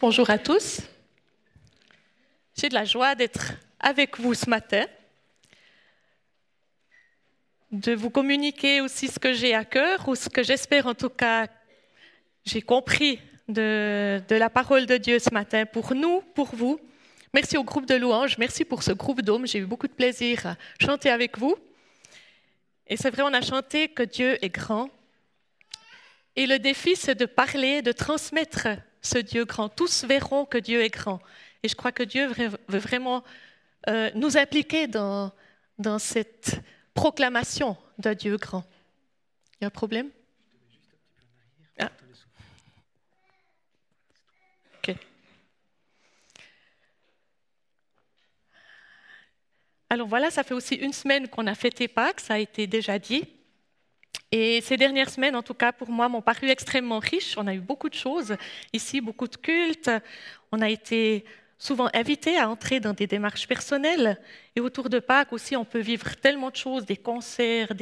[0.00, 0.80] Bonjour à tous.
[2.56, 4.86] J'ai de la joie d'être avec vous ce matin,
[7.70, 11.10] de vous communiquer aussi ce que j'ai à cœur, ou ce que j'espère en tout
[11.10, 11.48] cas
[12.46, 16.80] j'ai compris de, la parole de Dieu ce matin pour nous, pour vous.
[17.34, 20.46] Merci au groupe de louanges, merci pour ce groupe d'hommes, j'ai eu beaucoup de plaisir
[20.46, 21.56] à chanter avec vous.
[22.86, 24.88] Et c'est vrai, on a chanté que Dieu est grand.
[26.36, 28.66] Et le défi, c'est de parler, de transmettre
[29.02, 29.68] ce Dieu grand.
[29.68, 31.20] Tous verront que Dieu est grand.
[31.62, 32.28] Et je crois que Dieu
[32.68, 33.22] veut vraiment
[33.88, 35.32] euh, nous impliquer dans,
[35.98, 36.60] cette
[36.94, 38.64] proclamation d'un Dieu grand.
[39.54, 40.10] Il y a un problème?
[41.78, 41.90] Ah.
[44.78, 44.94] Ok.
[49.88, 52.98] Alors voilà, ça fait aussi une semaine qu'on a fêté Pâques, ça a été déjà
[52.98, 53.26] dit.
[54.32, 57.36] Et ces dernières semaines, en tout cas pour moi, m'ont paru extrêmement riches.
[57.36, 58.36] On a eu beaucoup de choses
[58.72, 59.90] ici, beaucoup de cultes.
[60.52, 61.24] On a été
[61.58, 64.20] souvent invités à entrer dans des démarches personnelles.
[64.56, 67.72] Et autour de Pâques aussi, on peut vivre tellement de choses, des concerts,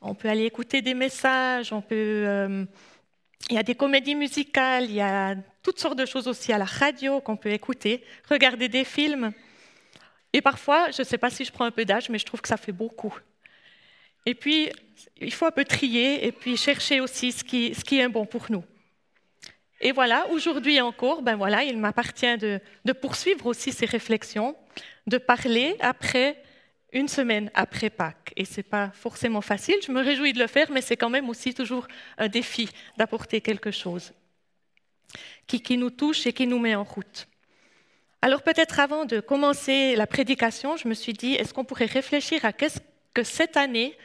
[0.00, 1.72] on peut aller écouter des messages.
[1.92, 2.64] Euh...
[3.50, 6.58] Il y a des comédies musicales, il y a toutes sortes de choses aussi à
[6.58, 9.32] la radio qu'on peut écouter, regarder des films.
[10.32, 12.42] Et parfois, je ne sais pas si je prends un peu d'âge, mais je trouve
[12.42, 13.16] que ça fait beaucoup.
[14.26, 14.70] Et puis,
[15.20, 18.26] il faut un peu trier et puis chercher aussi ce qui, ce qui est bon
[18.26, 18.64] pour nous.
[19.80, 24.56] Et voilà, aujourd'hui encore, ben voilà, il m'appartient de, de, poursuivre aussi ces réflexions,
[25.06, 26.42] de parler après
[26.92, 28.32] une semaine après Pâques.
[28.36, 31.10] Et ce n'est pas forcément facile, je me réjouis de le faire, mais c'est quand
[31.10, 34.12] même aussi toujours un défi d'apporter quelque chose
[35.46, 37.28] qui, qui nous touche et qui nous met en route.
[38.20, 42.44] Alors peut-être avant de commencer la prédication, je me suis dit, est-ce qu'on pourrait réfléchir
[42.44, 42.80] à qu'est-ce
[43.14, 43.96] que cette année,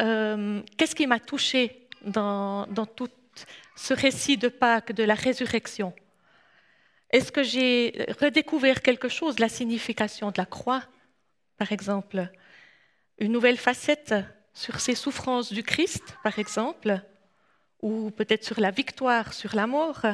[0.00, 3.08] euh, qu'est-ce qui m'a touché dans, dans, tout
[3.76, 5.94] ce récit de Pâques, de la résurrection?
[7.10, 10.82] Est-ce que j'ai redécouvert quelque chose, la signification de la croix,
[11.58, 12.30] par exemple?
[13.18, 14.14] Une nouvelle facette
[14.54, 17.00] sur ces souffrances du Christ, par exemple?
[17.82, 20.06] Ou peut-être sur la victoire, sur la mort?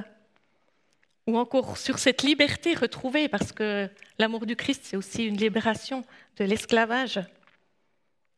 [1.28, 3.88] Ou encore sur cette liberté retrouvée, parce que
[4.18, 6.04] l'amour du Christ, c'est aussi une libération
[6.38, 7.20] de l'esclavage,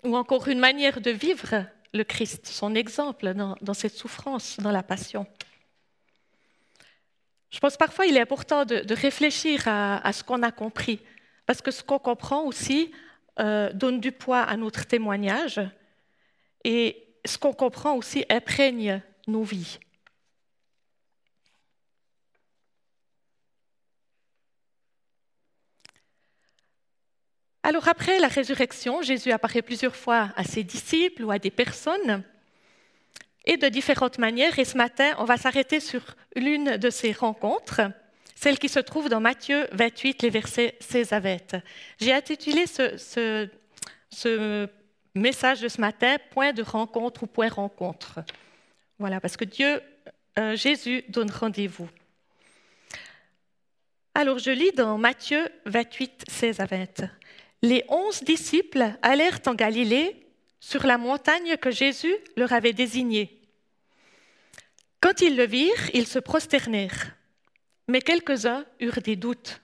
[0.05, 4.83] ou encore une manière de vivre le Christ, son exemple dans, cette souffrance, dans la
[4.83, 5.27] passion.
[7.51, 11.01] Je pense parfois il est important de, réfléchir à, à ce qu'on a compris,
[11.47, 12.93] parce que ce qu'on comprend aussi
[13.41, 15.61] euh, donne du poids à notre témoignage,
[16.65, 19.79] et ce qu'on comprend aussi imprègne nos vies.
[27.63, 32.23] Alors après la résurrection, Jésus apparaît plusieurs fois à ses disciples ou à des personnes
[33.45, 34.59] et de différentes manières.
[34.59, 36.01] Et ce matin, on va s'arrêter sur
[36.37, 37.83] l'une de ces rencontres,
[38.35, 41.57] celle qui se trouve dans Matthieu 28, les versets 16 à 20.
[42.01, 43.49] J'ai intitulé ce,
[45.15, 48.21] message de ce matin Point de rencontre ou Point rencontre.
[48.99, 49.83] Voilà, parce que Dieu,
[50.39, 51.89] euh, Jésus donne rendez-vous.
[54.15, 57.20] Alors je lis dans Matthieu 28, 16 à 20
[57.63, 60.27] les onze disciples allèrent en Galilée
[60.61, 63.41] sur la montagne que Jésus leur avait désignée.
[65.01, 67.17] Quand ils le virent, ils se prosternèrent,
[67.89, 69.61] mais quelques-uns eurent des doutes.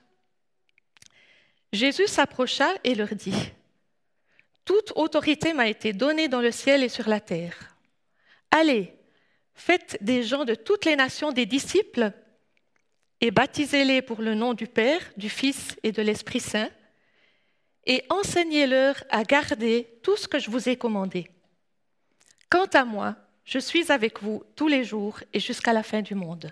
[1.73, 3.51] Jésus s'approcha et leur dit,
[4.65, 7.75] Toute autorité m'a été donnée dans le ciel et sur la terre.
[8.49, 8.93] Allez,
[9.53, 12.11] faites des gens de toutes les nations des disciples
[13.21, 16.69] et baptisez-les pour le nom du Père, du Fils et de l'Esprit Saint
[17.87, 21.31] et enseignez-leur à garder tout ce que je vous ai commandé.
[22.49, 23.15] Quant à moi,
[23.45, 26.51] je suis avec vous tous les jours et jusqu'à la fin du monde.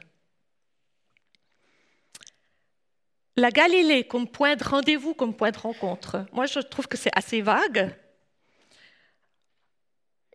[3.35, 7.15] La Galilée comme point de rendez-vous, comme point de rencontre, moi je trouve que c'est
[7.15, 7.93] assez vague.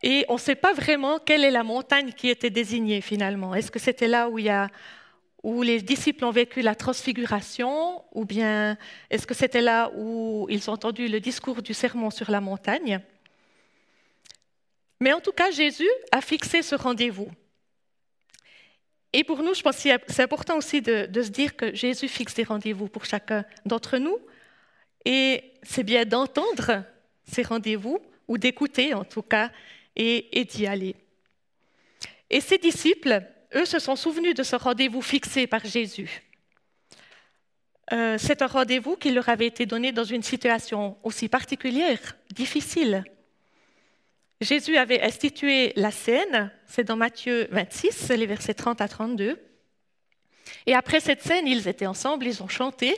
[0.02, 3.54] Et on ne sait pas vraiment quelle est la montagne qui était désignée finalement.
[3.54, 4.68] Est-ce que c'était là où il y a
[5.42, 8.76] où les disciples ont vécu la transfiguration, ou bien
[9.08, 13.00] est-ce que c'était là où ils ont entendu le discours du sermon sur la montagne
[15.00, 17.30] Mais en tout cas, Jésus a fixé ce rendez-vous.
[19.12, 22.34] Et pour nous, je pense que c'est important aussi de, se dire que Jésus fixe
[22.34, 24.18] des rendez-vous pour chacun d'entre nous.
[25.04, 26.84] Et c'est bien d'entendre
[27.24, 27.98] ces rendez-vous,
[28.28, 29.50] ou d'écouter en tout cas,
[29.96, 30.94] et, et d'y aller.
[32.28, 33.22] Et ces disciples,
[33.54, 36.22] eux se sont souvenus de ce rendez-vous fixé par Jésus.
[37.92, 41.98] Euh, c'est un rendez-vous qui leur avait été donné dans une situation aussi particulière,
[42.32, 43.04] difficile.
[44.40, 49.38] Jésus avait institué la scène, c'est dans Matthieu 26, les versets 30 à 32.
[50.66, 52.94] Et après cette scène, ils étaient ensemble, ils ont chanté,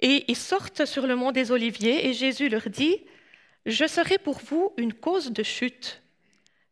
[0.00, 2.96] et ils sortent sur le mont des Oliviers, et Jésus leur dit,
[3.66, 6.02] Je serai pour vous une cause de chute,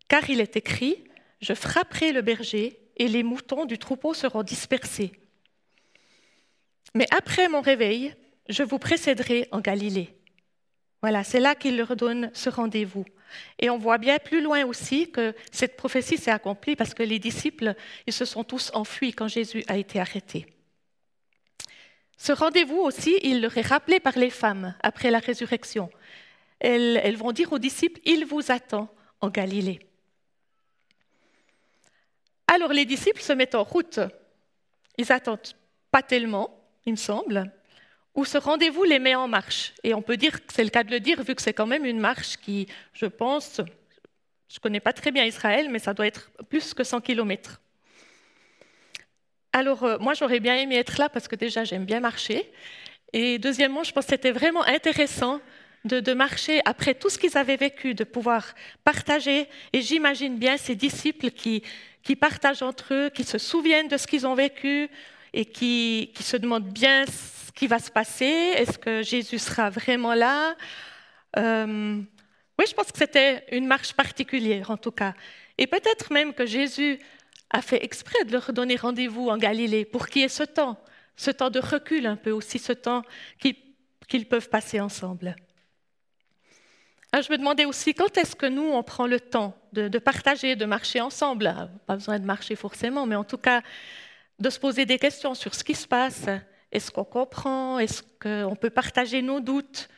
[0.08, 1.04] car il est écrit,
[1.40, 5.12] Je frapperai le berger, et les moutons du troupeau seront dispersés.
[6.94, 8.14] Mais après mon réveil,
[8.48, 10.14] je vous précéderai en Galilée.
[11.02, 13.04] Voilà, c'est là qu'il leur donne ce rendez-vous.
[13.58, 17.18] Et on voit bien plus loin aussi que cette prophétie s'est accomplie parce que les
[17.18, 17.74] disciples,
[18.06, 20.46] ils se sont tous enfuis quand Jésus a été arrêté.
[22.16, 25.90] Ce rendez-vous aussi, il leur est rappelé par les femmes après la résurrection.
[26.60, 28.88] Elles, elles vont dire aux disciples, il vous attend
[29.20, 29.80] en Galilée.
[32.54, 33.98] Alors les disciples se mettent en route.
[34.96, 35.40] Ils attendent
[35.90, 36.56] pas tellement,
[36.86, 37.50] il me semble,
[38.14, 39.72] où ce rendez-vous les met en marche.
[39.82, 41.66] Et on peut dire que c'est le cas de le dire, vu que c'est quand
[41.66, 45.94] même une marche qui, je pense, je ne connais pas très bien Israël, mais ça
[45.94, 47.60] doit être plus que 100 kilomètres.
[49.52, 52.52] Alors, euh, moi, j'aurais bien aimé être là parce que déjà, j'aime bien marcher.
[53.12, 55.40] Et deuxièmement, je pense que c'était vraiment intéressant
[55.84, 58.54] de, de, marcher après tout ce qu'ils avaient vécu, de pouvoir
[58.84, 59.48] partager.
[59.72, 61.62] Et j'imagine bien ces disciples qui,
[62.02, 64.88] qui partagent entre eux, qui se souviennent de ce qu'ils ont vécu
[65.32, 67.04] et qui, qui se demandent bien
[67.54, 68.24] qui va se passer
[68.56, 70.56] Est-ce que Jésus sera vraiment là?
[71.36, 72.00] Euh,
[72.58, 75.14] Oui, je pense que c'était une marche particulière en tout cas.
[75.58, 76.98] Et peut-être même que Jésus
[77.50, 80.76] a fait exprès de leur donner rendez-vous en Galilée pour qu'il y ait ce temps,
[81.16, 83.04] ce temps de recul un peu aussi, ce temps
[83.38, 85.36] qu'ils peuvent passer ensemble.
[87.16, 90.56] Ah, je me demandais aussi quand est-ce que nous, on prend le temps de, partager,
[90.56, 91.54] de marcher ensemble?
[91.86, 93.62] Pas besoin de marcher forcément, mais en tout cas,
[94.40, 96.26] de se poser des questions sur ce qui se passe,
[96.72, 97.78] est-ce qu'on comprend?
[97.78, 99.88] Est-ce qu'on peut partager nos doutes?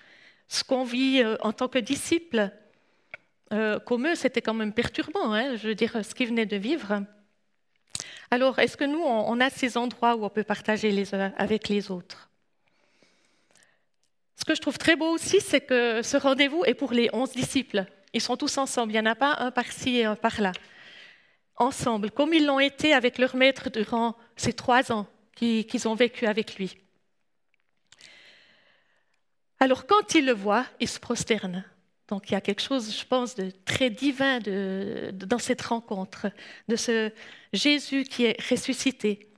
[0.46, 2.50] Ce qu'on vit euh, en tant que disciples
[3.50, 6.58] euh, Comme eux, c'était quand même perturbant, hein, je veux dire, ce qu'ils venaient de
[6.58, 7.02] vivre.
[8.30, 11.70] Alors, est-ce que nous, on a ces endroits où on peut partager les uns avec
[11.70, 12.25] les autres?
[14.46, 17.84] Que je trouve très beau aussi, c'est que ce rendez-vous est pour les onze disciples.
[18.12, 20.52] Ils sont tous ensemble, il n'y en a pas un par-ci et un par-là.
[21.56, 26.26] Ensemble, comme ils l'ont été avec leur maître durant ces trois ans qu'ils ont vécu
[26.26, 26.78] avec lui.
[29.58, 31.64] Alors quand ils le voient, ils se prosternent.
[32.08, 34.38] Donc il y a quelque chose, je pense, de très divin
[35.12, 36.28] dans cette rencontre,
[36.68, 37.10] de ce
[37.52, 39.28] Jésus qui est ressuscité.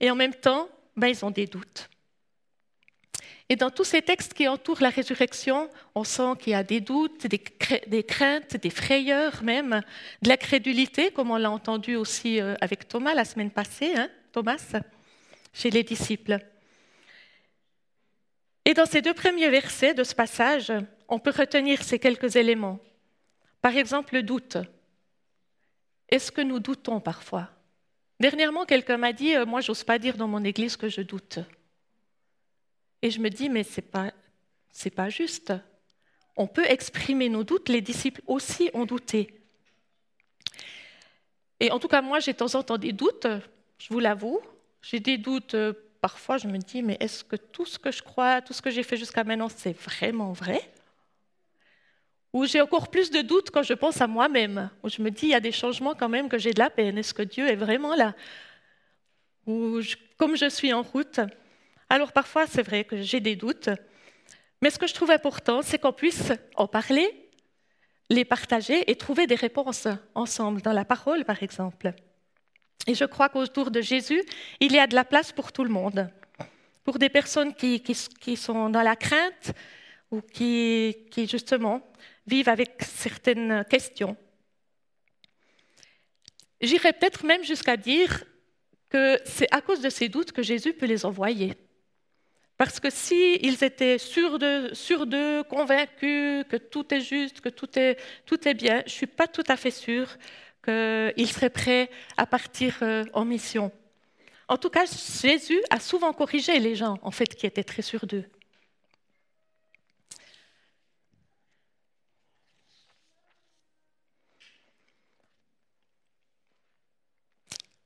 [0.00, 1.88] Et en même temps, ben, ils ont des doutes.
[3.50, 6.80] Et dans tous ces textes qui entourent la résurrection, on sent qu'il y a des
[6.80, 9.82] doutes, des, craintes, des frayeurs même,
[10.22, 14.08] de la crédulité, comme on l'a entendu aussi euh, avec Thomas la semaine passée, hein,
[14.32, 14.74] Thomas
[15.52, 16.38] chez les disciples.
[18.64, 20.72] Et dans ces deux premiers versets de ce passage,
[21.08, 22.80] on peut retenir ces quelques éléments.
[23.60, 24.56] Par exemple, le doute.
[26.08, 27.50] Est-ce que nous doutons parfois?
[28.20, 31.40] Dernièrement, quelqu'un m'a dit euh, Moi, j'ose pas dire dans mon église que je doute.
[33.04, 34.12] Et je me dis Mais ce n'est pas,
[34.96, 35.52] pas juste.
[36.36, 39.40] On peut exprimer nos doutes, les disciples aussi ont douté.
[41.60, 43.26] Et en tout cas, moi, j'ai de temps en temps des doutes,
[43.78, 44.40] je vous l'avoue,
[44.82, 48.02] j'ai des doutes, euh, parfois je me dis, mais est-ce que tout ce que je
[48.02, 50.60] crois, tout ce que j'ai fait jusqu'à maintenant, c'est vraiment vrai?
[52.32, 55.26] Ou j'ai encore plus de doutes quand je pense à moi-même, où je me dis,
[55.26, 57.46] il y a des changements quand même que j'ai de la peine, est-ce que Dieu
[57.48, 58.14] est vraiment là?
[59.46, 59.80] Ou
[60.16, 61.20] comme je suis en route,
[61.94, 63.70] alors parfois c'est vrai que j'ai des doutes,
[64.60, 67.08] mais ce que je trouve important, c'est qu'on puisse en parler,
[68.10, 71.92] les partager et trouver des réponses ensemble, dans la parole par exemple.
[72.88, 74.20] Et je crois qu'autour de Jésus,
[74.58, 76.10] il y a de la place pour tout le monde.
[76.82, 79.52] Pour des personnes qui, qui, sont dans la crainte
[80.10, 81.80] ou qui, qui, justement,
[82.26, 84.16] vivent avec certaines questions.
[86.60, 88.24] J'irais peut-être même jusqu'à dire
[88.90, 91.54] que c'est à cause de ces doutes que Jésus peut les envoyer.
[92.56, 98.48] Parce que s'ils étaient sûrs d'eux, convaincus que tout est juste, que tout est, tout
[98.48, 100.16] est bien, je ne suis pas tout à fait sûre
[100.64, 103.72] qu'il serait prêt à partir euh, en mission.
[104.48, 108.06] En tout cas, Jésus a souvent corrigé les gens, en fait, qui étaient très sûrs
[108.06, 108.24] d'eux.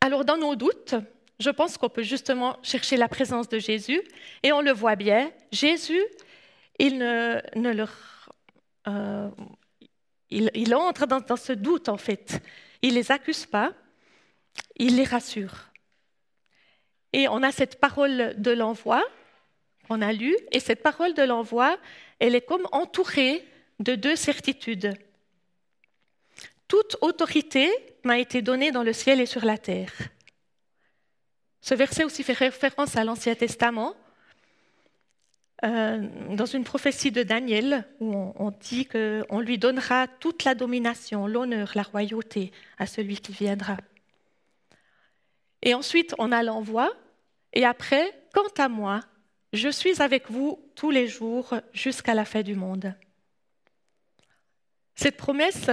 [0.00, 0.94] Alors, dans nos doutes,
[1.38, 4.02] je pense qu'on peut justement chercher la présence de Jésus,
[4.42, 5.30] et on le voit bien.
[5.52, 6.02] Jésus,
[6.78, 7.40] il ne,
[7.72, 7.92] leur,
[8.88, 9.28] euh,
[10.30, 12.40] il, entre dans, dans, ce doute, en fait.
[12.82, 13.72] Il les accuse pas,
[14.76, 15.70] il les rassure.
[17.12, 19.02] Et on a cette parole de l'envoi
[19.86, 21.78] qu'on a lue, et cette parole de l'envoi,
[22.18, 23.46] elle est comme entourée
[23.78, 24.92] de deux certitudes.
[26.66, 27.70] Toute autorité
[28.04, 29.92] m'a été donnée dans le ciel et sur la terre.
[31.60, 33.94] Ce verset aussi fait référence à l'Ancien Testament,
[35.64, 40.54] euh, dans une prophétie de Daniel, où on, on dit qu'on lui donnera toute la
[40.54, 43.76] domination, l'honneur, la royauté à celui qui viendra.
[45.62, 46.92] Et ensuite, on a l'envoi,
[47.52, 49.00] et après, quant à moi,
[49.52, 52.94] je suis avec vous tous les jours jusqu'à la fin du monde.
[54.94, 55.70] Cette promesse,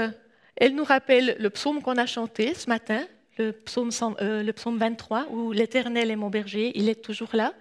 [0.56, 3.06] elle nous rappelle le psaume qu'on a chanté ce matin,
[3.38, 7.54] le psaume, euh, le psaume 23, où l'Éternel est mon berger, il est toujours là.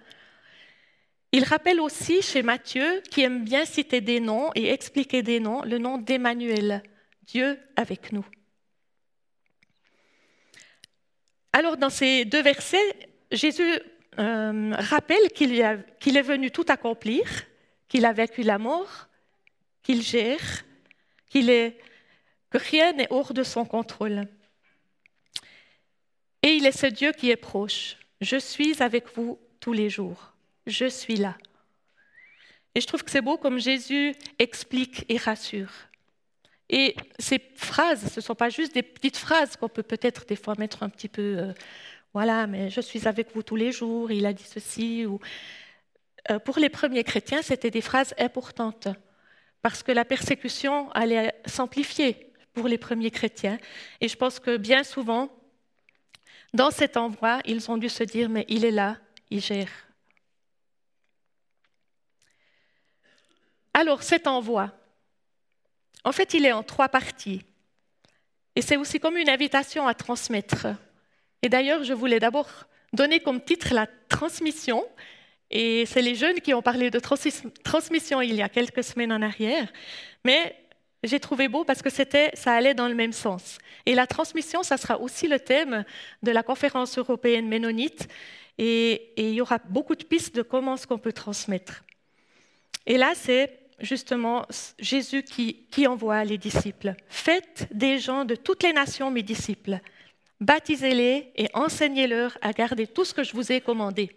[1.31, 5.63] Il rappelle aussi chez Matthieu, qui aime bien citer des noms et expliquer des noms,
[5.63, 6.81] le nom d'Emmanuel,
[7.23, 8.25] Dieu avec nous.
[11.51, 13.79] Alors dans ces deux versets, Jésus
[14.19, 17.23] euh, rappelle qu'il est venu tout accomplir,
[17.87, 19.07] qu'il a vécu la mort,
[19.83, 20.63] qu'il gère,
[21.27, 21.77] qu'il est,
[22.49, 24.27] que rien n'est hors de son contrôle.
[26.45, 27.97] Et il est ce Dieu qui est proche.
[28.21, 30.31] Je suis avec vous tous les jours.
[30.67, 31.35] Je suis là.
[32.75, 35.71] Et je trouve que c'est beau comme Jésus explique et rassure.
[36.69, 40.35] Et ces phrases, ce ne sont pas juste des petites phrases qu'on peut peut-être des
[40.35, 41.53] fois mettre un petit peu, euh,
[42.13, 45.03] voilà, mais je suis avec vous tous les jours, il a dit ceci.
[45.07, 45.19] Ou...
[46.29, 48.87] Euh, pour les premiers chrétiens, c'était des phrases importantes,
[49.63, 53.57] parce que la persécution allait s'amplifier pour les premiers chrétiens.
[53.99, 55.31] Et je pense que bien souvent,
[56.55, 58.97] dans cet envoi, ils ont dû se dire, mais il est là,
[59.29, 59.69] il gère.
[63.73, 64.71] Alors, cet envoi,
[66.05, 67.43] en fait, il est en trois parties.
[68.55, 70.67] Et c'est aussi comme une invitation à transmettre.
[71.41, 72.49] Et d'ailleurs, je voulais d'abord
[72.93, 74.85] donner comme titre la transmission.
[75.51, 79.21] Et c'est les jeunes qui ont parlé de transmission il y a quelques semaines en
[79.21, 79.67] arrière.
[80.23, 80.55] Mais
[81.05, 83.57] j'ai trouvé beau parce que c'était, ça allait dans le même sens.
[83.85, 85.85] Et la transmission, ça sera aussi le thème
[86.23, 88.07] de la conférence européenne ménonite.
[88.57, 91.83] Et, il y aura beaucoup de pistes de comment ce qu'on peut transmettre.
[92.85, 94.45] Et là, c'est justement
[94.79, 96.95] Jésus qui, qui envoie les disciples.
[97.09, 99.79] Faites des gens de toutes les nations mes disciples.
[100.39, 104.15] Baptisez-les et enseignez-leur à garder tout ce que je vous ai commandé.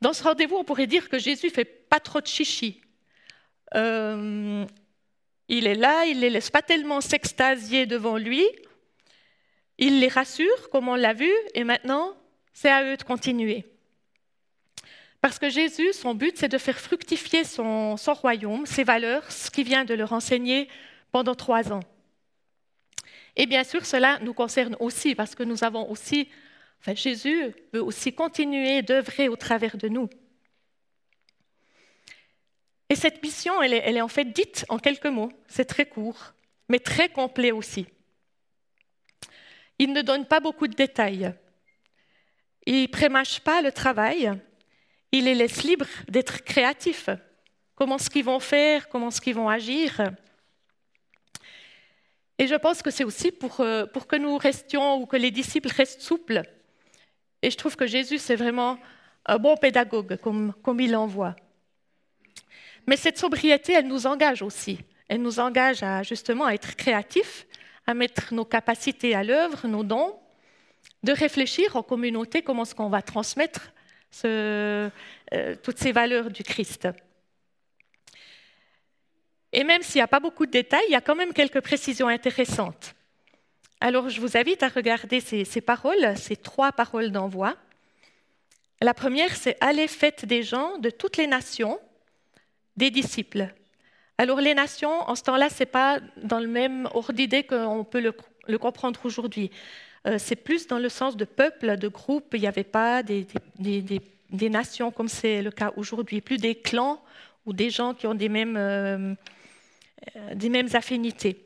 [0.00, 2.80] Dans ce rendez-vous, on pourrait dire que Jésus fait pas trop de chichi.
[3.74, 4.64] Euh,
[5.48, 8.44] il est là, il ne les laisse pas tellement s'extasier devant lui.
[9.78, 12.14] Il les rassure, comme on l'a vu, et maintenant,
[12.52, 13.64] c'est à eux de continuer.
[15.20, 19.64] Parce que Jésus, son but, c'est de faire fructifier son, royaume, ses valeurs, ce qui
[19.64, 20.68] vient de leur enseigner
[21.10, 21.82] pendant trois ans.
[23.36, 26.28] Et bien sûr, cela nous concerne aussi, parce que nous avons aussi,
[26.80, 30.08] enfin, Jésus veut aussi continuer d'œuvrer au travers de nous.
[32.90, 35.30] Et cette mission, elle est, en fait dite en quelques mots.
[35.46, 36.32] C'est très court,
[36.68, 37.86] mais très complet aussi.
[39.78, 41.32] Il ne donne pas beaucoup de détails.
[42.66, 44.32] Il prémâche pas le travail.
[45.12, 47.10] Il les laisse libres d'être créatifs.
[47.74, 50.02] Comment ce qu'ils vont faire, comment ce qu'ils vont agir?
[52.38, 55.30] Et je pense que c'est aussi pour, euh, pour, que nous restions ou que les
[55.30, 56.42] disciples restent souples.
[57.42, 58.78] Et je trouve que Jésus, c'est vraiment
[59.26, 61.36] un bon pédagogue, comme, comme il l'envoie.
[62.88, 64.78] Mais cette sobriété, elle nous engage aussi.
[65.08, 67.46] Elle nous engage à justement à être créatifs,
[67.86, 70.18] à mettre nos capacités à l'œuvre, nos dons,
[71.02, 73.72] de réfléchir en communauté comment est-ce qu'on va transmettre
[74.24, 74.88] euh,
[75.62, 76.88] toutes ces valeurs du Christ.
[79.52, 81.60] Et même s'il n'y a pas beaucoup de détails, il y a quand même quelques
[81.60, 82.94] précisions intéressantes.
[83.82, 87.54] Alors je vous invite à regarder ces, ces paroles, ces trois paroles d'envoi.
[88.80, 91.78] La première, c'est Allez, faites des gens de toutes les nations
[92.78, 93.48] des disciples.
[94.18, 97.84] Alors les nations, en ce temps-là, ce n'est pas dans le même ordre d'idée qu'on
[97.84, 99.50] peut le, comprendre aujourd'hui.
[100.06, 102.34] Euh, c'est plus dans le sens de peuple, de groupe.
[102.34, 103.26] Il n'y avait pas des,
[104.30, 107.02] nations comme c'est le cas aujourd'hui, plus des clans
[107.46, 109.14] ou des gens qui ont des mêmes, euh,
[110.16, 111.44] euh, des mêmes affinités.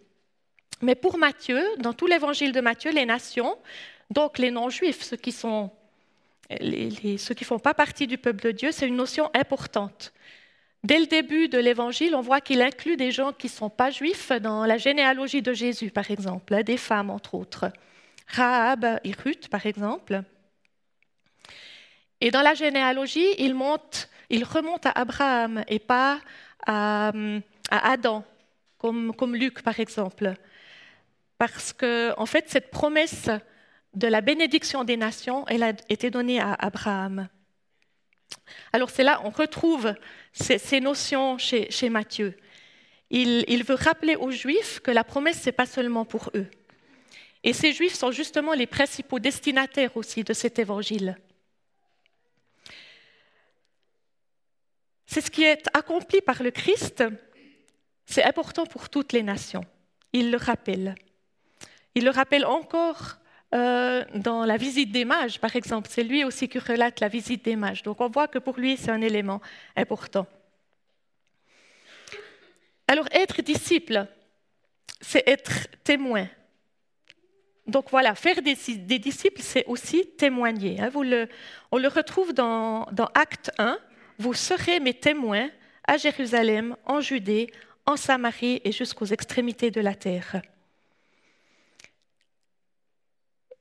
[0.82, 3.56] Mais pour Matthieu, dans tout l'évangile de Matthieu, les nations,
[4.10, 5.70] donc les non-juifs, ceux qui sont
[6.50, 10.12] ceux qui ne font pas partie du peuple de Dieu, c'est une notion importante.
[10.84, 13.90] Dès le début de l'Évangile, on voit qu'il inclut des gens qui ne sont pas
[13.90, 17.72] juifs dans la généalogie de Jésus, par exemple, des femmes, entre autres.
[18.26, 20.22] Rahab et Ruth, par exemple.
[22.20, 26.18] Et dans la généalogie, il remonte à Abraham et pas
[26.66, 27.12] à,
[27.70, 28.24] Adam,
[28.78, 30.34] comme, comme, Luc, par exemple.
[31.38, 33.30] Parce que, en fait, cette promesse
[33.94, 37.28] de la bénédiction des nations, elle a été donnée à Abraham.
[38.72, 39.94] Alors c'est là on retrouve
[40.32, 42.36] ces, notions chez, Matthieu.
[43.10, 46.46] Il, veut rappeler aux Juifs que la promesse, ce n'est pas seulement pour eux.
[47.44, 51.18] Et ces Juifs sont justement les principaux destinataires aussi de cet évangile.
[55.06, 57.04] C'est ce qui est accompli par le Christ,
[58.06, 59.64] c'est important pour toutes les nations.
[60.14, 60.94] Il le rappelle.
[61.94, 63.16] Il le rappelle encore
[63.54, 65.88] euh, dans la visite des mages, par exemple.
[65.90, 67.82] C'est lui aussi qui relate la visite des mages.
[67.82, 69.40] Donc on voit que pour lui, c'est un élément
[69.76, 70.26] important.
[72.88, 74.06] Alors être disciple,
[75.00, 76.28] c'est être témoin.
[77.66, 78.54] Donc voilà, faire des,
[78.98, 80.80] disciples, c'est aussi témoigner.
[80.80, 80.90] Hein.
[80.94, 83.78] on le retrouve dans, dans Acte 1.
[84.18, 85.48] Vous serez mes témoins
[85.86, 87.50] à Jérusalem, en Judée,
[87.86, 90.40] en Samarie et jusqu'aux extrémités de la terre.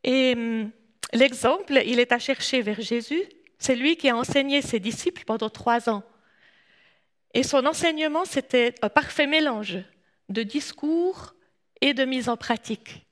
[0.04, 0.72] Et hum,
[1.14, 3.24] l'exemple, il est à chercher vers Jésus.
[3.60, 6.04] C'est lui qui a enseigné ses disciples pendant trois ans.
[7.34, 9.78] Et son enseignement, c'était un parfait mélange
[10.30, 11.34] de discours
[11.80, 13.06] et de mise en pratique.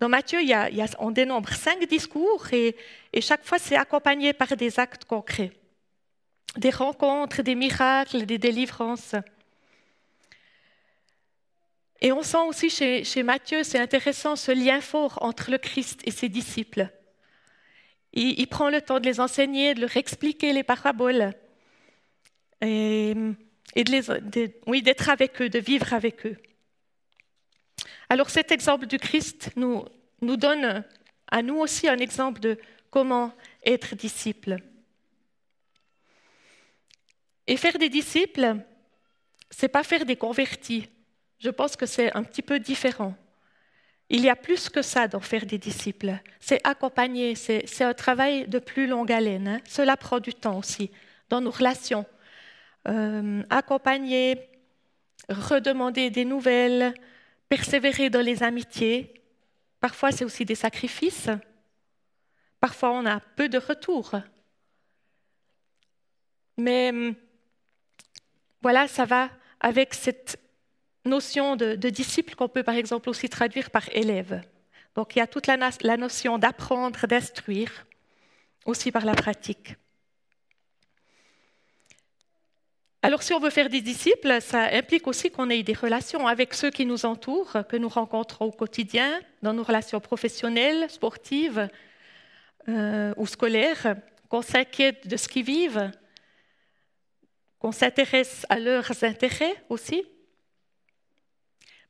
[0.00, 0.40] Dans Matthieu,
[0.98, 2.76] on dénombre cinq discours et
[3.20, 5.52] chaque fois, c'est accompagné par des actes concrets,
[6.56, 9.14] des rencontres, des miracles, des délivrances.
[12.04, 16.10] Et on sent aussi chez, Matthieu, c'est intéressant, ce lien fort entre le Christ et
[16.10, 16.90] ses disciples.
[18.12, 21.32] Il, prend le temps de les enseigner, de leur expliquer les paraboles,
[22.60, 23.14] et,
[23.74, 26.36] d'être avec eux, de vivre avec eux.
[28.10, 29.82] Alors cet exemple du Christ nous,
[30.20, 30.84] nous donne
[31.28, 32.58] à nous aussi un exemple de
[32.90, 33.32] comment
[33.64, 34.58] être disciple.
[37.46, 38.56] Et faire des disciples,
[39.48, 40.86] c'est pas faire des convertis,
[41.38, 43.14] je pense que c'est un petit peu différent.
[44.10, 46.12] Il y a plus que ça dans faire des disciples.
[46.40, 49.48] C'est accompagner, c'est un travail de plus longue haleine.
[49.48, 49.60] Hein.
[49.68, 50.90] Cela prend du temps aussi
[51.30, 52.04] dans nos relations.
[52.86, 54.50] Euh, accompagner,
[55.28, 56.94] redemander des nouvelles,
[57.48, 59.22] persévérer dans les amitiés.
[59.80, 61.30] Parfois, c'est aussi des sacrifices.
[62.60, 64.14] Parfois, on a peu de retours.
[66.58, 66.92] Mais
[68.62, 70.38] voilà, ça va avec cette
[71.04, 74.42] notion de, disciple qu'on peut par exemple aussi traduire par élève.
[74.94, 77.86] Donc il y a toute la, notion d'apprendre, d'instruire,
[78.64, 79.74] aussi par la pratique.
[83.02, 86.54] Alors si on veut faire des disciples, ça implique aussi qu'on ait des relations avec
[86.54, 91.68] ceux qui nous entourent, que nous rencontrons au quotidien, dans nos relations professionnelles, sportives
[92.68, 93.96] euh, ou scolaires,
[94.30, 95.90] qu'on s'inquiète de ce qu'ils vivent,
[97.58, 100.02] qu'on s'intéresse à leurs intérêts aussi.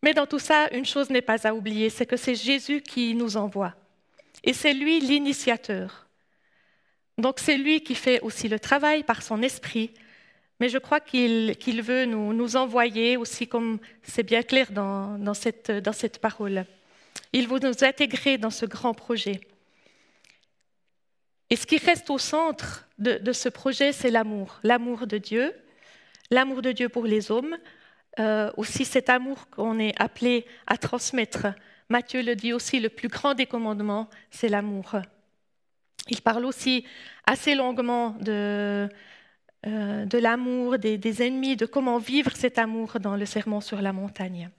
[0.04, 3.14] Mais dans tout ça, une chose n'est pas à oublier, c'est que c'est Jésus qui
[3.14, 3.74] nous envoie.
[4.42, 6.06] Et c'est lui l'initiateur.
[7.16, 9.94] Donc c'est lui qui fait aussi le travail par son esprit.
[10.60, 16.66] Mais je crois qu'il veut nous, envoyer aussi, comme c'est bien clair dans, cette, parole.
[17.32, 19.40] Il veut nous intégrer dans ce grand projet.
[21.48, 24.60] Et ce qui reste au centre de ce projet, c'est l'amour.
[24.64, 25.54] L'amour de Dieu,
[26.30, 27.56] l'amour de Dieu pour les hommes,
[28.20, 31.48] euh, aussi cet amour qu'on est appelé à transmettre.
[31.88, 34.96] Matthieu le dit aussi, le plus grand des commandements, c'est l'amour.
[36.08, 36.86] Il parle aussi
[37.26, 38.88] assez longuement de,
[39.66, 43.92] euh, de l'amour des, ennemis, de comment vivre cet amour dans le serment sur la
[43.92, 44.50] montagne.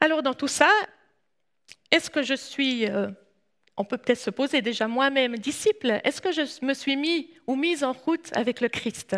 [0.00, 0.70] Alors dans tout ça,
[1.90, 3.08] est-ce que je suis, euh,
[3.76, 7.56] on peut peut-être se poser déjà moi-même, disciple, est-ce que je me suis mis ou
[7.56, 9.16] mise en route avec le Christ?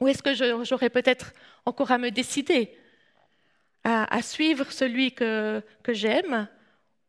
[0.00, 1.32] Ou est-ce que j'aurais peut-être
[1.64, 2.76] encore à me décider
[3.84, 6.48] à, suivre celui que, j'aime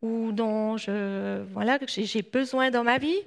[0.02, 3.20] ou dont j'ai besoin dans ma vie?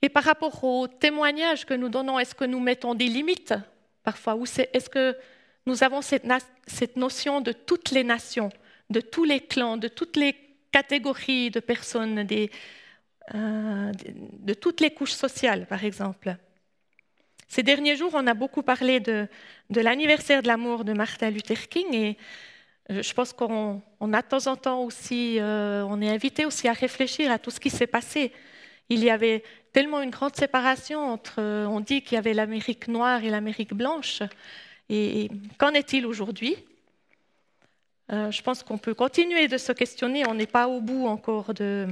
[0.00, 3.54] Et par rapport au témoignage que nous donnons, est-ce que nous mettons des limites
[4.02, 4.36] parfois?
[4.72, 5.16] Est-ce que
[5.66, 8.50] nous avons cette, notion de toutes les nations,
[8.90, 10.34] de tous les clans, de toutes les
[10.72, 12.26] catégories de personnes,
[13.34, 16.36] euh, de toutes les couches sociales, par exemple?
[17.52, 19.28] Ces derniers jours, on a beaucoup parlé de,
[19.68, 22.16] l'anniversaire de l'amour de Martin Luther King et
[22.90, 26.66] euh, je pense qu'on a de temps en temps aussi, euh, on est invité aussi
[26.66, 28.32] à réfléchir à tout ce qui s'est passé.
[28.88, 32.88] Il y avait tellement une grande séparation entre, euh, on dit qu'il y avait l'Amérique
[32.88, 34.22] noire et l'Amérique blanche.
[34.88, 36.56] Et, qu'en est-il aujourd'hui?
[38.08, 40.26] Je pense qu'on peut continuer de se questionner.
[40.26, 41.86] On n'est pas au bout encore de,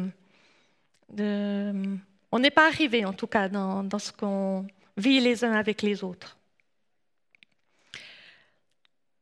[2.32, 4.66] on n'est pas arrivé en tout cas dans ce qu'on
[5.00, 6.36] vit les uns avec les autres.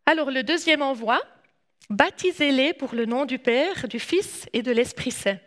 [0.04, 1.20] Alors le deuxième envoi,
[1.90, 5.38] baptisez-les pour le nom du Père, du Fils et de l'Esprit Saint.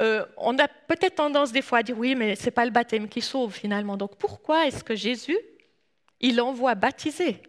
[0.00, 2.70] Euh, on a peut-être tendance des fois à dire oui, mais ce n'est pas le
[2.70, 3.96] baptême qui sauve finalement.
[3.96, 5.38] Donc pourquoi est-ce que Jésus,
[6.20, 7.42] il envoie baptiser?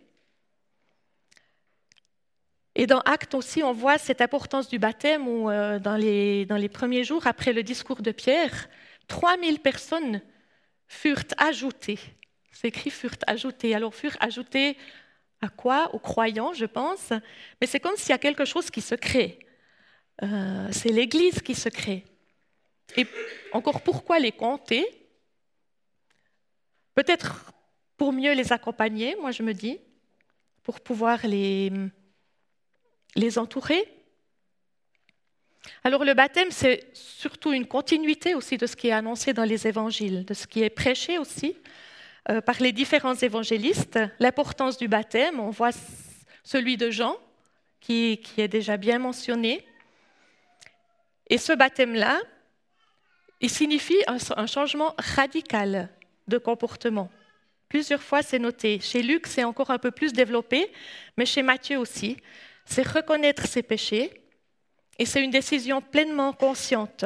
[2.75, 6.55] Et dans Actes aussi, on voit cette importance du baptême où euh, dans, les, dans
[6.55, 8.69] les premiers jours après le discours de Pierre,
[9.11, 10.21] 3000 personnes
[10.87, 11.99] furent ajoutées.
[12.53, 13.75] C'est écrit furent ajoutées.
[13.75, 14.77] Alors furent ajoutées
[15.41, 15.93] à quoi?
[15.93, 17.11] Aux croyants, je pense.
[17.59, 19.37] Mais c'est comme s'il y a quelque chose qui se crée.
[20.23, 22.05] Euh, c'est l'Église qui se crée.
[22.95, 23.05] Et
[23.51, 24.85] encore pourquoi les compter?
[26.95, 27.51] Peut-être
[27.97, 29.77] pour mieux les accompagner, moi je me dis,
[30.63, 31.69] pour pouvoir les,
[33.15, 33.83] les entourer.
[35.83, 39.67] Alors le baptême, c'est surtout une continuité aussi de ce qui est annoncé dans les
[39.67, 41.55] évangiles, de ce qui est prêché aussi
[42.29, 43.99] euh, par les différents évangélistes.
[44.19, 45.71] L'importance du baptême, on voit
[46.43, 47.15] celui de Jean,
[47.79, 49.65] qui, qui est déjà bien mentionné.
[51.29, 52.19] Et ce baptême-là,
[53.39, 55.89] il signifie un, changement radical
[56.27, 57.09] de comportement.
[57.69, 58.79] Plusieurs fois, c'est noté.
[58.79, 60.71] Chez Luc, c'est encore un peu plus développé,
[61.17, 62.17] mais chez Matthieu aussi.
[62.65, 64.11] C'est reconnaître ses péchés
[65.01, 67.05] et c'est une décision pleinement consciente.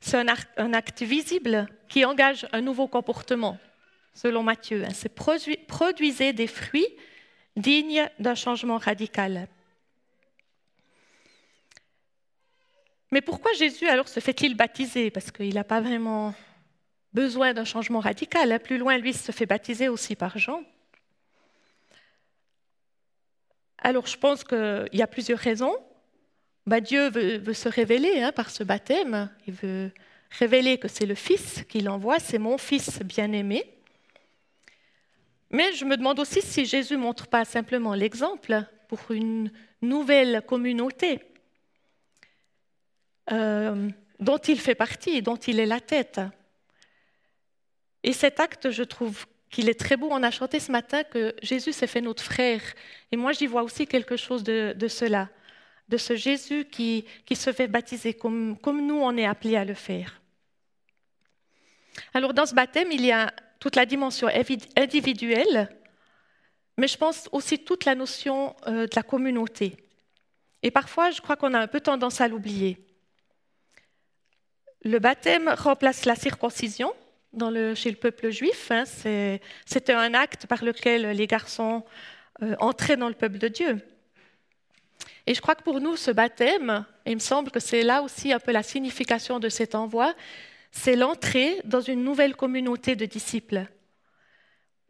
[0.00, 3.58] C'est un, acte visible qui engage un nouveau comportement,
[4.14, 4.84] selon Matthieu.
[4.84, 4.92] Hein.
[4.94, 6.86] C'est produisez des fruits
[7.56, 9.48] dignes d'un changement radical.
[13.10, 15.10] Mais pourquoi Jésus alors se fait-il baptiser?
[15.10, 16.32] Parce qu'il n'a pas vraiment
[17.12, 18.52] besoin d'un changement radical.
[18.52, 18.60] Hein.
[18.60, 20.62] Plus loin, lui se fait baptiser aussi par Jean.
[23.78, 25.76] Alors je pense qu'il y a plusieurs raisons.
[26.66, 29.30] Bah, Dieu veut, se révéler hein, par ce baptême.
[29.46, 29.90] Il veut
[30.38, 33.64] révéler que c'est le Fils qu'il envoie, c'est mon Fils bien-aimé.
[35.50, 39.50] Mais je me demande aussi si Jésus ne montre pas simplement l'exemple pour une
[39.82, 41.20] nouvelle communauté.
[43.32, 46.20] Euh, dont il fait partie, dont il est la tête.
[48.02, 50.08] Et cet acte, je trouve qu'il est très beau.
[50.10, 52.62] On a chanté ce matin que Jésus s'est fait notre frère.
[53.12, 55.28] Et moi, j'y vois aussi quelque chose de, cela,
[55.90, 59.64] de ce Jésus qui, qui, se fait baptiser comme, comme nous, on est appelés à
[59.64, 60.22] le faire.
[62.14, 64.28] Alors, dans ce baptême, il y a toute la dimension
[64.76, 65.68] individuelle,
[66.78, 69.76] mais je pense aussi toute la notion euh, de la communauté.
[70.62, 72.78] Et parfois, je crois qu'on a un peu tendance à l'oublier.
[74.82, 76.94] Le baptême remplace la circoncision
[77.74, 78.70] chez le peuple juif.
[78.70, 78.84] Hein.
[79.66, 81.84] C'était un acte par lequel les garçons
[82.42, 83.80] euh, entraient dans le peuple de Dieu.
[85.26, 88.32] Et je crois que pour nous, ce baptême, il me semble que c'est là aussi
[88.32, 90.14] un peu la signification de cet envoi,
[90.70, 93.66] c'est l'entrée dans une nouvelle communauté de disciples,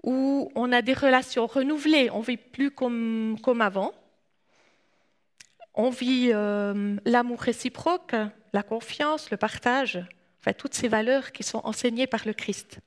[0.02, 3.92] où on a des relations renouvelées, on vit plus comme, comme avant,
[5.74, 8.14] on vit euh, l'amour réciproque,
[8.52, 10.04] la confiance, le partage,
[10.40, 12.80] enfin toutes ces valeurs qui sont enseignées par le Christ.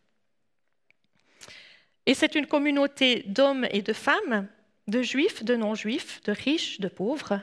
[2.05, 4.47] Et c'est une communauté d'hommes et de femmes,
[4.87, 7.39] de juifs, de non-juifs, de riches, de pauvres.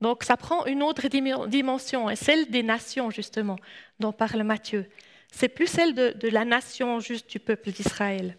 [0.00, 3.56] Donc ça prend une autre dimension, et celle des nations justement,
[3.98, 4.86] dont parle Matthieu.
[5.30, 8.36] C'est plus celle de la nation juste du peuple d'Israël.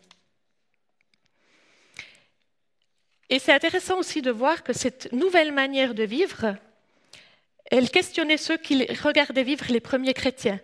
[3.29, 6.55] Et c'est intéressant aussi de voir que cette nouvelle manière de vivre,
[7.69, 10.59] elle questionnait ceux qui regardaient vivre les premiers chrétiens.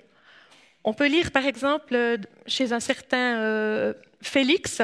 [0.85, 4.81] On peut lire par exemple chez un certain euh, Félix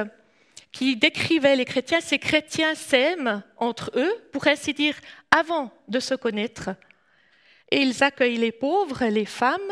[0.71, 4.95] qui décrivait les chrétiens, ces chrétiens s'aiment entre eux, pour ainsi dire,
[5.31, 6.69] avant de se connaître.
[7.71, 9.71] Et ils accueillent les pauvres, les femmes,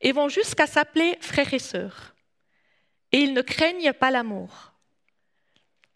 [0.00, 2.14] et vont jusqu'à s'appeler frères et sœurs.
[3.12, 4.72] Et ils ne craignent pas l'amour.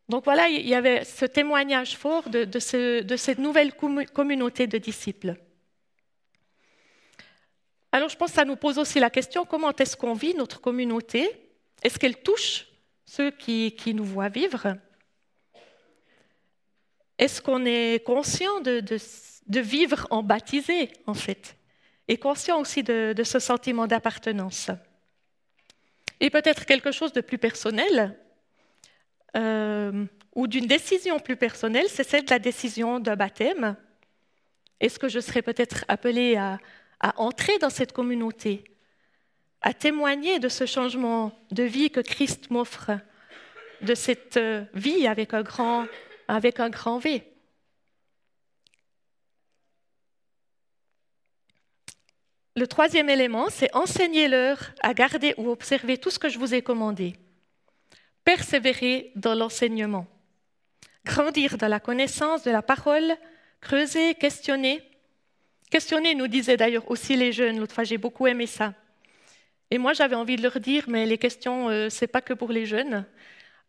[0.09, 5.35] Donc voilà, il y avait ce témoignage fort de, cette nouvelle communauté de disciples.
[7.91, 10.61] Alors je pense que ça nous pose aussi la question, comment est-ce qu'on vit notre
[10.61, 11.31] communauté?
[11.83, 12.67] Est-ce qu'elle touche
[13.17, 14.77] ceux qui, nous voient vivre
[17.19, 21.57] Est-ce qu'on est conscient de, vivre en baptisé, en fait
[22.09, 24.71] Et conscient aussi de ce sentiment d'appartenance?
[26.21, 28.19] Et peut-être quelque chose de plus personnel,
[29.37, 33.77] euh, ou d'une décision plus personnelle, c'est celle de la décision d'un baptême.
[34.81, 36.59] Est-ce que je serais peut-être appelée à,
[37.17, 38.65] entrer dans cette communauté,
[39.65, 42.91] à témoigner de ce changement de vie que Christ m'offre,
[43.81, 45.87] de cette euh, vie avec un grand,
[46.29, 47.25] avec un grand V
[52.57, 56.63] Le troisième élément, c'est enseigner-leur à garder ou observer tout ce que je vous ai
[56.63, 57.15] commandé
[58.25, 60.07] persévérer dans l'enseignement,
[61.05, 63.17] grandir dans la connaissance de la parole,
[63.61, 64.83] creuser, questionner.
[65.71, 68.73] Questionner, nous disaient d'ailleurs aussi les jeunes, l'autre fois j'ai beaucoup aimé ça.
[69.75, 72.33] Et moi j'avais envie de leur dire, mais les questions, euh, ce n'est pas que
[72.33, 73.05] pour les jeunes,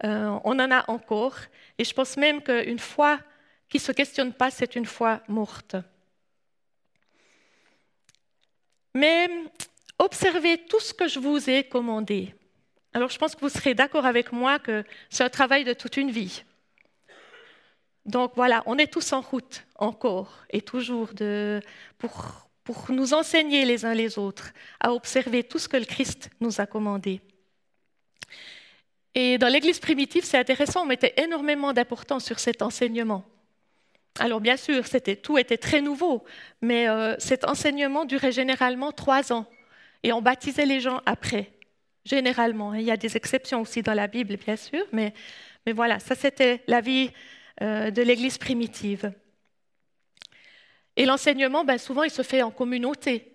[0.03, 1.35] euh, on en a encore.
[1.79, 3.19] Et je pense même qu'une fois
[3.69, 5.75] qui se questionne pas, c'est une foi morte.
[8.93, 9.27] Mais
[9.97, 12.35] observez tout ce que je vous ai commandé.
[12.93, 15.97] Alors je pense que vous serez d'accord avec moi que c'est un travail de toute
[15.97, 16.43] une vie.
[18.05, 21.09] Donc voilà, on est tous en route encore et toujours
[21.97, 24.51] pour, pour nous enseigner les uns les autres
[24.81, 27.21] à observer tout ce que le Christ nous a commandé.
[29.13, 33.23] Et dans l'Église primitive, c'est intéressant, on mettait énormément d'importance sur cet enseignement.
[34.19, 34.83] Alors bien sûr,
[35.21, 36.23] tout était très nouveau,
[36.61, 39.45] mais euh, cet enseignement durait généralement trois ans
[40.03, 41.51] et on baptisait les gens après,
[42.03, 42.73] généralement.
[42.73, 45.13] Il y a des exceptions aussi dans la Bible, bien sûr, mais,
[45.65, 47.11] mais voilà, ça c'était la vie
[47.61, 49.11] euh, de l'Église primitive.
[50.97, 53.31] Et l'enseignement, ben, souvent, il se fait en communauté.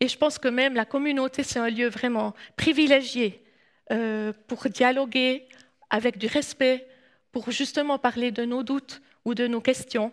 [0.00, 3.42] Et je pense que même la communauté, c'est un lieu vraiment privilégié
[3.90, 5.48] euh, pour dialoguer
[5.90, 6.86] avec du respect,
[7.32, 10.12] pour justement parler de nos doutes, ou de nos questions,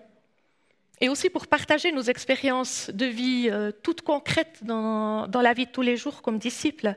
[1.02, 5.72] et aussi pour partager nos expériences de vie euh, toutes concrètes dans, la vie de
[5.72, 6.96] tous les jours comme disciples.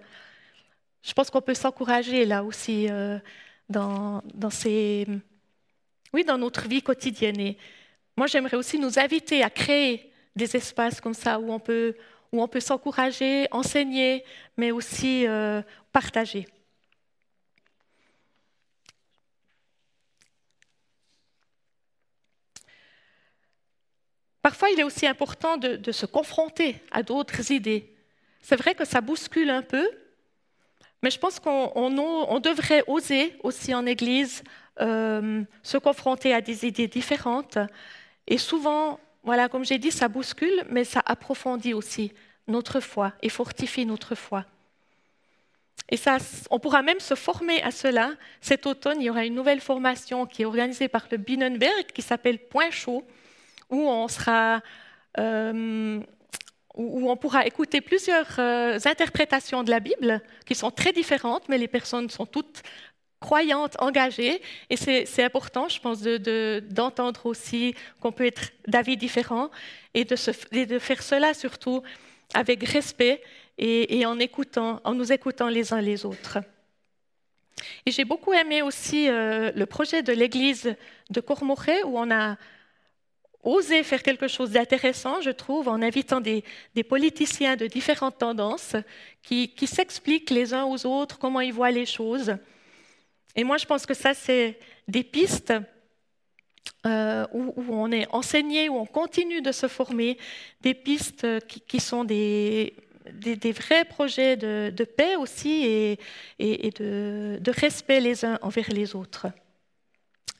[1.02, 3.18] Je pense qu'on peut s'encourager là aussi euh,
[3.68, 5.06] dans, ces,
[6.12, 7.54] oui, dans notre vie quotidienne.
[8.18, 11.94] Moi, j'aimerais aussi nous inviter à créer des espaces comme ça où on peut,
[12.32, 14.24] où on peut s'encourager, enseigner,
[14.56, 16.48] mais aussi euh, partager.
[24.42, 27.94] Parfois, il est aussi important de, se confronter à d'autres idées.
[28.42, 29.88] C'est vrai que ça bouscule un peu,
[31.04, 34.42] mais je pense qu'on devrait oser aussi en Église
[34.80, 37.58] euh, se confronter à des idées différentes.
[38.28, 42.12] Et souvent, voilà, comme j'ai dit, ça bouscule, mais ça approfondit aussi
[42.46, 44.44] notre foi et fortifie notre foi.
[45.88, 46.18] Et ça,
[46.50, 48.12] on pourra même se former à cela.
[48.42, 52.02] Cet automne, il y aura une nouvelle formation qui est organisée par le Binnenberg qui
[52.02, 53.02] s'appelle Point chaud
[53.70, 54.60] où on sera
[55.18, 56.00] euh,
[56.78, 61.58] où on pourra écouter plusieurs euh, interprétations de la Bible qui sont très différentes, mais
[61.58, 62.62] les personnes sont toutes
[63.20, 69.50] croyantes, engagées, et c'est important, je pense, d'entendre aussi qu'on peut être d'avis différents
[69.94, 70.16] et de,
[70.78, 71.82] faire cela surtout
[72.34, 73.22] avec respect
[73.58, 76.38] et, en, écoutant, en nous écoutant les uns les autres.
[77.86, 80.76] Et j'ai beaucoup aimé aussi euh, le projet de l'église
[81.10, 82.36] de Cormoré où on a
[83.42, 86.44] oser faire quelque chose d'intéressant, je trouve, en invitant des,
[86.88, 88.76] politiciens de différentes tendances
[89.22, 92.36] qui, s'expliquent les uns aux autres comment ils voient les choses.
[93.36, 95.52] Et moi, je pense que ça, c'est des pistes
[96.86, 100.18] euh, où, on est enseigné, où on continue de se former,
[100.60, 102.74] des pistes qui, sont des,
[103.54, 105.98] vrais projets de, paix aussi et,
[106.38, 109.28] et de respect les uns envers les autres.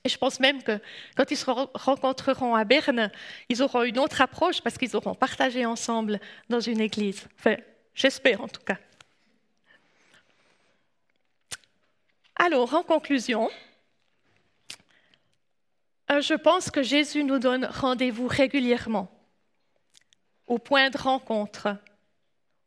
[0.05, 0.81] Et je pense même que
[1.16, 3.11] quand ils se rencontreront à Berne,
[3.48, 7.27] ils auront une autre approche parce qu'ils auront partagé ensemble dans une église.
[7.38, 7.57] Enfin,
[7.94, 8.79] j'espère en tout cas.
[12.40, 13.51] Alors, en conclusion,
[16.12, 19.11] euh, je pense que Jésus nous donne rendez-vous régulièrement
[20.46, 21.77] au point de rencontre,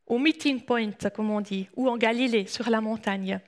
[0.06, 3.40] au meeting point, comme on dit, ou en Galilée, sur la montagne.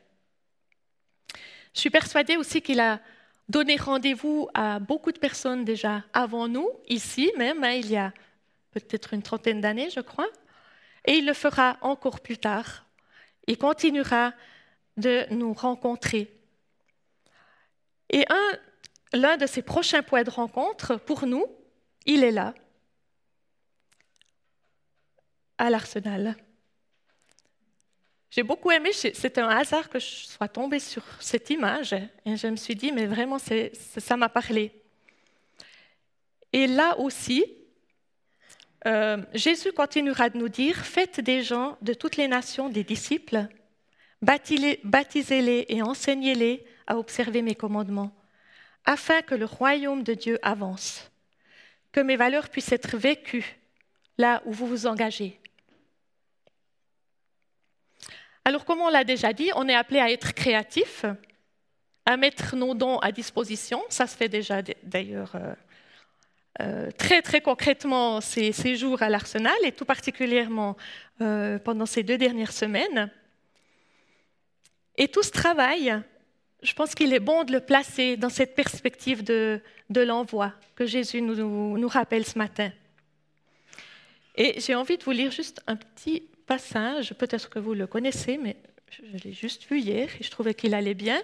[1.74, 3.02] Je suis persuadée aussi qu'il a
[3.50, 8.14] donné rendez-vous à beaucoup de personnes déjà avant nous, ici même, hein, il y a
[8.72, 10.30] peut-être une trentaine d'années, je crois,
[11.06, 12.86] et il le fera encore plus tard.
[13.46, 14.34] Il continuera
[14.98, 16.32] de nous rencontrer.
[18.10, 18.26] Et
[19.14, 21.46] l'un de ses prochains points de rencontre, pour nous,
[22.06, 22.54] il est là,
[25.58, 26.36] à l'Arsenal.
[28.30, 32.48] J'ai beaucoup aimé, c'est un hasard que je sois tombée sur cette image et je
[32.48, 34.72] me suis dit, mais vraiment, ça m'a parlé.
[36.52, 37.46] Et là aussi,
[38.86, 43.48] euh, Jésus continuera de nous dire, faites des gens de toutes les nations des disciples,
[44.24, 48.12] baptisez-les et enseignez-les à observer mes commandements,
[48.86, 51.12] afin que le royaume de Dieu avance,
[51.92, 53.58] que mes valeurs puissent être vécues
[54.18, 55.40] là où vous vous engagez.
[58.46, 61.06] Alors, comme on l'a déjà dit, on est appelé à être créatif,
[62.06, 63.82] à mettre nos dons à disposition.
[63.90, 65.54] Ça se fait déjà d'ailleurs euh,
[66.62, 70.76] euh, très très concrètement ces, jours à l'Arsenal et tout particulièrement
[71.22, 73.10] euh, pendant ces deux dernières semaines.
[74.98, 76.02] Et tout ce travail,
[76.62, 81.22] je pense qu'il est bon de le placer dans cette perspective de, l'envoi que Jésus
[81.22, 82.72] nous, nous rappelle ce matin.
[84.36, 88.38] Et j'ai envie de vous lire juste un petit passage, peut-être que vous le connaissez,
[88.38, 88.58] mais
[88.90, 91.22] je l'ai juste vu hier et je trouvais qu'il allait bien.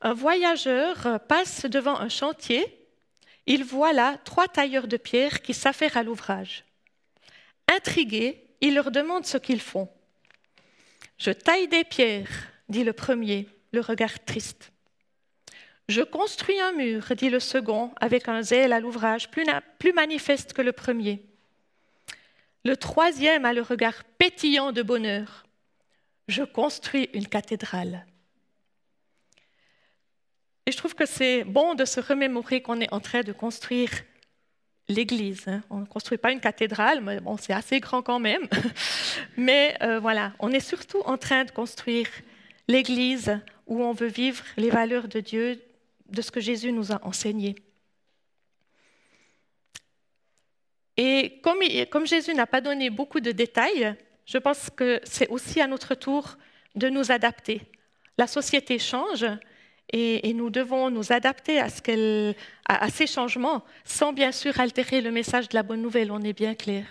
[0.00, 2.64] Un voyageur passe devant un chantier
[3.46, 6.64] il voit là trois tailleurs de pierre qui s'affairent à l'ouvrage.
[7.68, 9.88] Intrigué, il leur demande ce qu'ils font.
[11.18, 14.72] Je taille des pierres, dit le premier, le regard triste.
[15.88, 20.62] Je construis un mur, dit le second, avec un zèle à l'ouvrage plus, manifeste que
[20.62, 21.22] le premier.
[22.64, 25.46] Le troisième a le regard pétillant de bonheur.
[26.26, 28.04] Je construis une cathédrale.
[30.66, 33.90] Et je trouve que c'est bon de se remémorer qu'on est en train de construire
[34.88, 35.48] l'Église.
[35.48, 35.62] Hein.
[35.70, 38.46] On ne construit pas une cathédrale, mais bon, c'est assez grand quand même.
[39.36, 42.08] mais euh, voilà, on est surtout en train de construire
[42.68, 45.60] l'Église où on veut vivre les valeurs de Dieu,
[46.08, 47.56] de ce que Jésus nous a enseigné.
[50.96, 51.58] Et comme,
[51.90, 53.94] comme Jésus n'a pas donné beaucoup de détails,
[54.24, 56.38] je pense que c'est aussi à notre tour
[56.74, 57.62] de nous adapter.
[58.18, 59.26] La société change
[59.92, 62.34] et, nous devons nous adapter à, ce
[62.68, 66.32] à, ces changements sans bien sûr altérer le message de la bonne nouvelle, on est
[66.32, 66.86] bien clair.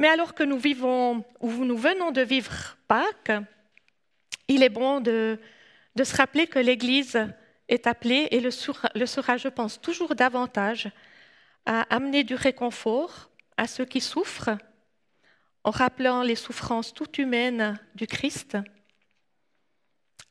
[0.00, 3.32] Mais alors que nous vivons, ou nous venons de vivre Pâques,
[4.46, 5.38] il est bon de,
[5.96, 7.26] de se rappeler que l'Église
[7.68, 8.50] est appelée, et le
[8.94, 10.90] le sera, je pense, toujours davantage,
[11.66, 14.56] à amener du réconfort à ceux qui souffrent,
[15.64, 18.56] en rappelant les souffrances toutes humaines du Christ,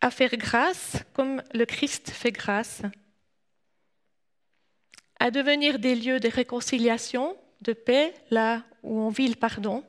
[0.02, 2.82] à faire grâce comme le Christ fait grâce,
[5.20, 9.84] à devenir des lieux de réconciliation, de paix, là où on vit le pardon,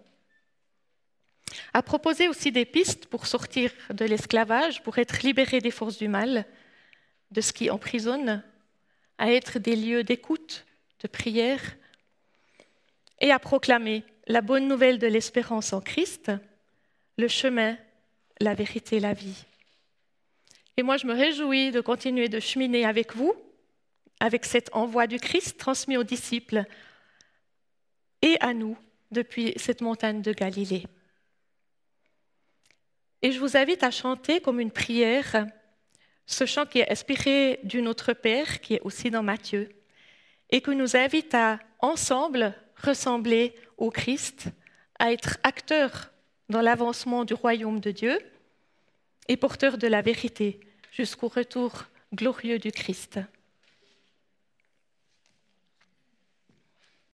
[1.72, 6.08] à proposer aussi des pistes pour sortir de l'esclavage, pour être libérés des forces du
[6.08, 6.46] mal,
[7.30, 8.42] de ce qui emprisonne,
[9.18, 10.64] à être des lieux d'écoute,
[11.02, 11.76] de prière,
[13.20, 16.30] et à proclamer la bonne nouvelle de l'espérance en Christ,
[17.16, 17.76] le chemin,
[18.40, 19.44] la vérité, la vie.
[20.78, 23.34] Et moi, je me réjouis de continuer de cheminer avec vous,
[24.20, 26.62] avec cet envoi du Christ transmis aux disciples
[28.22, 28.78] et à nous
[29.10, 30.86] depuis cette montagne de Galilée.
[33.22, 35.48] Et je vous invite à chanter comme une prière
[36.26, 39.68] ce chant qui est inspiré du Notre Père, qui est aussi dans Matthieu,
[40.48, 44.44] et qui nous invite à ensemble ressembler au Christ,
[45.00, 46.12] à être acteurs
[46.48, 48.16] dans l'avancement du royaume de Dieu
[49.26, 53.20] et porteurs de la vérité jusqu'au retour glorieux du Christ.